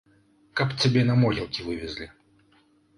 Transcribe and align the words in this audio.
Каб 0.59 0.73
цябе 0.81 1.05
на 1.11 1.19
могілкі 1.21 1.59
вывезлі! 1.69 2.13